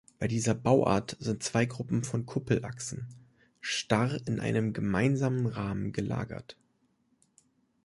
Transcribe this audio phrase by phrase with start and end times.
[0.17, 3.07] Bei dieser Bauart sind zwei Gruppen von Kuppelachsen
[3.59, 6.57] starr in einem gemeinsamen Rahmen gelagert.